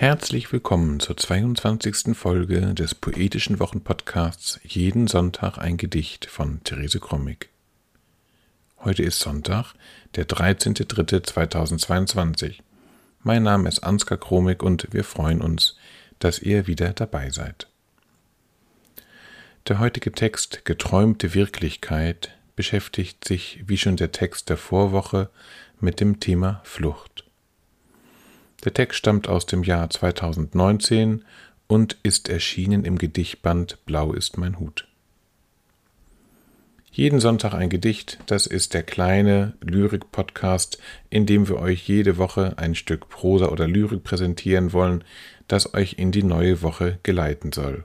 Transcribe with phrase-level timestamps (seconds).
[0.00, 2.16] Herzlich willkommen zur 22.
[2.16, 7.48] Folge des poetischen Wochenpodcasts Jeden Sonntag ein Gedicht von Therese Krommig.
[8.78, 9.74] Heute ist Sonntag,
[10.14, 12.60] der 13.03.2022.
[13.24, 15.76] Mein Name ist Ansgar Kromig und wir freuen uns,
[16.20, 17.66] dass ihr wieder dabei seid.
[19.66, 25.28] Der heutige Text Geträumte Wirklichkeit beschäftigt sich, wie schon der Text der Vorwoche,
[25.80, 27.17] mit dem Thema Flucht.
[28.64, 31.24] Der Text stammt aus dem Jahr 2019
[31.68, 34.88] und ist erschienen im Gedichtband Blau ist mein Hut.
[36.90, 40.78] Jeden Sonntag ein Gedicht, das ist der kleine Lyrik-Podcast,
[41.10, 45.04] in dem wir euch jede Woche ein Stück Prosa oder Lyrik präsentieren wollen,
[45.46, 47.84] das euch in die neue Woche geleiten soll.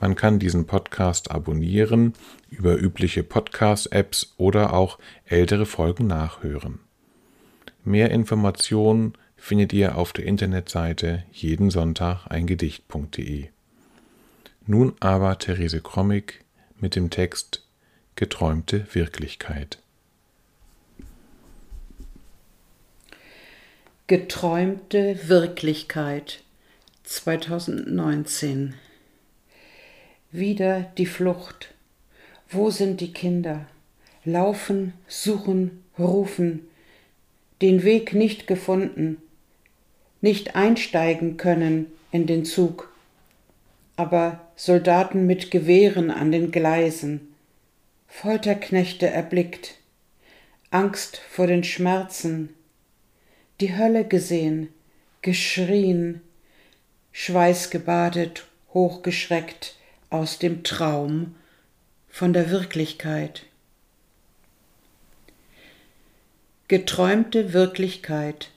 [0.00, 2.14] Man kann diesen Podcast abonnieren
[2.48, 6.78] über übliche Podcast-Apps oder auch ältere Folgen nachhören.
[7.84, 13.48] Mehr Informationen findet ihr auf der Internetseite jeden Sonntag ein Gedicht.de.
[14.66, 16.44] Nun aber Therese Krommig
[16.78, 17.64] mit dem Text
[18.16, 19.78] Geträumte Wirklichkeit.
[24.08, 26.42] Geträumte Wirklichkeit
[27.04, 28.74] 2019
[30.30, 31.74] Wieder die Flucht.
[32.50, 33.66] Wo sind die Kinder?
[34.24, 36.66] Laufen, suchen, rufen,
[37.62, 39.22] den Weg nicht gefunden,
[40.20, 42.92] nicht einsteigen können in den Zug,
[43.96, 47.34] aber Soldaten mit Gewehren an den Gleisen,
[48.06, 49.74] Folterknechte erblickt,
[50.70, 52.54] Angst vor den Schmerzen,
[53.60, 54.68] die Hölle gesehen,
[55.22, 56.20] geschrien,
[57.12, 59.76] schweißgebadet, hochgeschreckt
[60.10, 61.34] aus dem Traum
[62.08, 63.44] von der Wirklichkeit.
[66.68, 68.50] Geträumte Wirklichkeit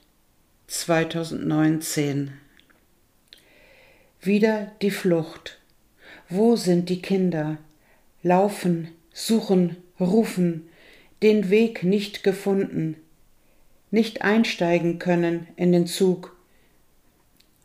[0.71, 2.31] 2019.
[4.21, 5.59] Wieder die Flucht.
[6.29, 7.57] Wo sind die Kinder?
[8.23, 10.69] Laufen, suchen, rufen,
[11.21, 12.95] den Weg nicht gefunden,
[13.91, 16.37] nicht einsteigen können in den Zug,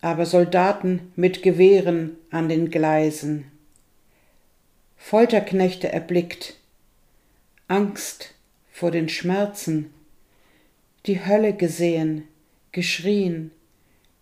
[0.00, 3.52] aber Soldaten mit Gewehren an den Gleisen.
[4.96, 6.56] Folterknechte erblickt,
[7.68, 8.34] Angst
[8.72, 9.94] vor den Schmerzen,
[11.06, 12.26] die Hölle gesehen,
[12.76, 13.52] geschrien,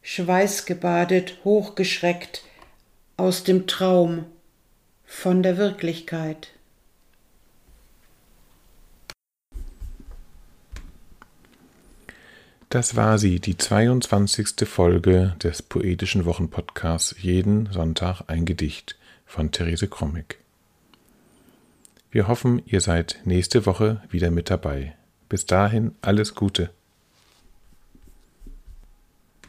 [0.02, 2.44] schweißgebadet, hochgeschreckt
[3.16, 4.26] aus dem Traum
[5.04, 6.52] von der Wirklichkeit.
[12.68, 14.68] Das war sie, die 22.
[14.68, 20.38] Folge des poetischen Wochenpodcasts Jeden Sonntag ein Gedicht von Therese Krommig.
[22.12, 24.94] Wir hoffen, ihr seid nächste Woche wieder mit dabei.
[25.28, 26.70] Bis dahin alles Gute.